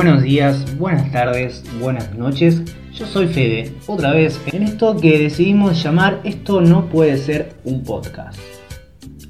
[0.00, 2.62] días, buenas tardes, buenas noches.
[2.94, 7.84] Yo soy Fede, otra vez en esto que decidimos llamar Esto no puede ser un
[7.84, 8.40] podcast.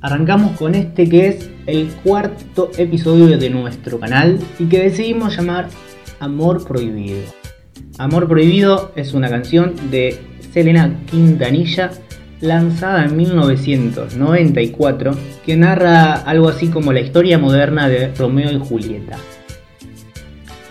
[0.01, 5.67] Arrancamos con este que es el cuarto episodio de nuestro canal y que decidimos llamar
[6.21, 7.19] Amor Prohibido.
[7.99, 10.21] Amor Prohibido es una canción de
[10.53, 11.91] Selena Quintanilla
[12.41, 19.17] lanzada en 1994 que narra algo así como la historia moderna de Romeo y Julieta.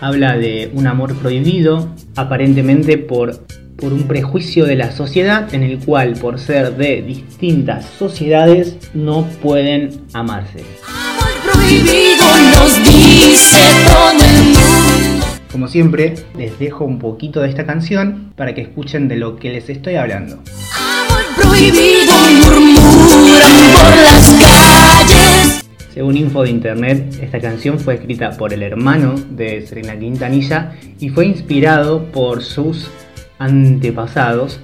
[0.00, 3.44] Habla de un amor prohibido, aparentemente por,
[3.76, 9.26] por un prejuicio de la sociedad en el cual por ser de distintas sociedades no
[9.42, 10.64] pueden amarse.
[10.88, 12.24] Amor prohibido
[12.54, 15.26] nos dice todo el mundo.
[15.52, 19.50] Como siempre, les dejo un poquito de esta canción para que escuchen de lo que
[19.50, 20.42] les estoy hablando.
[20.74, 22.14] Amor prohibido
[26.42, 32.04] De internet, esta canción fue escrita por el hermano de Serena Quintanilla y fue inspirado
[32.12, 32.90] por sus
[33.38, 34.60] antepasados,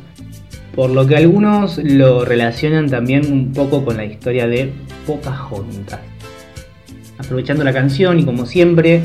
[0.74, 4.72] por lo que algunos lo relacionan también un poco con la historia de
[5.06, 6.00] Pocahontas.
[7.18, 9.02] Aprovechando la canción y como siempre,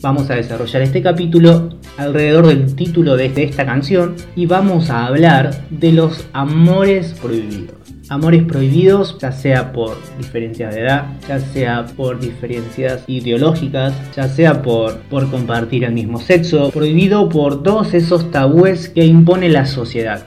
[0.00, 5.66] vamos a desarrollar este capítulo alrededor del título de esta canción y vamos a hablar
[5.68, 7.79] de los amores prohibidos
[8.10, 14.62] amores prohibidos, ya sea por diferencias de edad, ya sea por diferencias ideológicas, ya sea
[14.62, 20.26] por, por compartir el mismo sexo, prohibido por todos esos tabúes que impone la sociedad.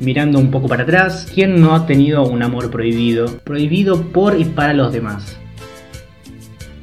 [0.00, 3.26] Mirando un poco para atrás, ¿quién no ha tenido un amor prohibido?
[3.44, 5.38] Prohibido por y para los demás.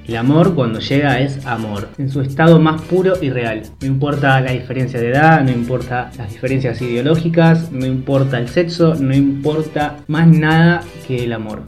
[0.07, 3.61] El amor cuando llega es amor, en su estado más puro y real.
[3.81, 8.95] No importa la diferencia de edad, no importa las diferencias ideológicas, no importa el sexo,
[8.95, 11.63] no importa más nada que el amor.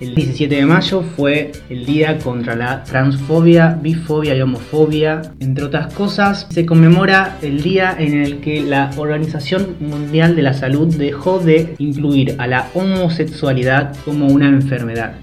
[0.00, 5.20] El 17 de mayo fue el día contra la transfobia, bifobia y homofobia.
[5.40, 10.54] Entre otras cosas, se conmemora el día en el que la Organización Mundial de la
[10.54, 15.16] Salud dejó de incluir a la homosexualidad como una enfermedad.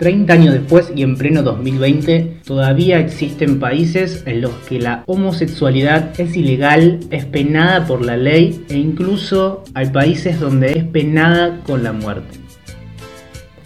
[0.00, 6.18] 30 años después y en pleno 2020, todavía existen países en los que la homosexualidad
[6.18, 11.84] es ilegal, es penada por la ley e incluso hay países donde es penada con
[11.84, 12.38] la muerte.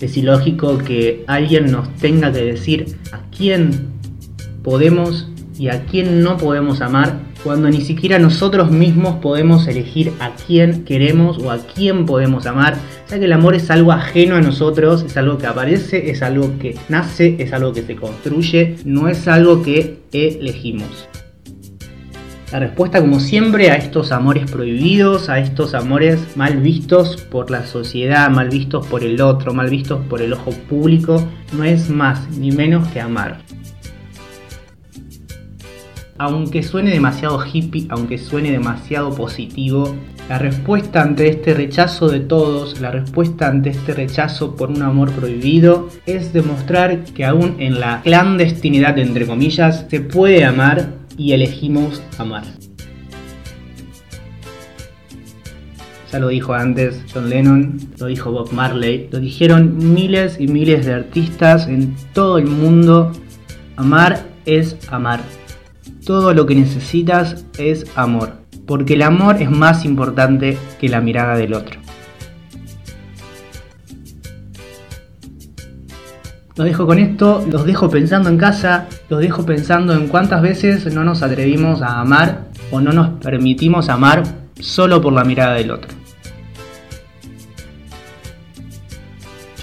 [0.00, 3.70] Es ilógico que alguien nos tenga que decir a quién
[4.64, 10.30] podemos y a quién no podemos amar cuando ni siquiera nosotros mismos podemos elegir a
[10.34, 12.76] quién queremos o a quién podemos amar,
[13.10, 16.58] ya que el amor es algo ajeno a nosotros, es algo que aparece, es algo
[16.58, 21.06] que nace, es algo que se construye, no es algo que elegimos.
[22.50, 27.66] La respuesta, como siempre, a estos amores prohibidos, a estos amores mal vistos por la
[27.66, 32.30] sociedad, mal vistos por el otro, mal vistos por el ojo público, no es más
[32.30, 33.38] ni menos que amar
[36.18, 39.94] aunque suene demasiado hippie, aunque suene demasiado positivo,
[40.28, 45.10] la respuesta ante este rechazo de todos, la respuesta ante este rechazo por un amor
[45.12, 52.02] prohibido, es demostrar que aún en la clandestinidad, entre comillas, se puede amar y elegimos
[52.18, 52.44] amar.
[56.12, 60.86] Ya lo dijo antes John Lennon, lo dijo Bob Marley, lo dijeron miles y miles
[60.86, 63.10] de artistas en todo el mundo.
[63.74, 65.20] Amar es amar.
[66.04, 68.34] Todo lo que necesitas es amor,
[68.66, 71.80] porque el amor es más importante que la mirada del otro.
[76.56, 80.92] Los dejo con esto, los dejo pensando en casa, los dejo pensando en cuántas veces
[80.92, 84.22] no nos atrevimos a amar o no nos permitimos amar
[84.60, 86.03] solo por la mirada del otro.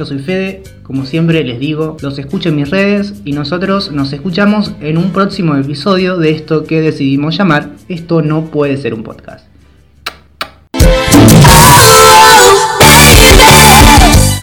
[0.02, 4.12] Yo soy Fede, como siempre les digo, los escucho en mis redes y nosotros nos
[4.12, 9.04] escuchamos en un próximo episodio de esto que decidimos llamar Esto no puede ser un
[9.04, 9.51] podcast.